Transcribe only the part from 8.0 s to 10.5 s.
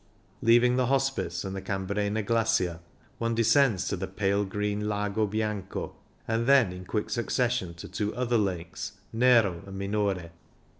other lakes, Nero and Minore.